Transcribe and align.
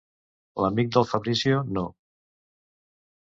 L'amic 0.63 0.89
del 0.95 1.05
Fabrizio, 1.09 1.59
no. 1.77 1.85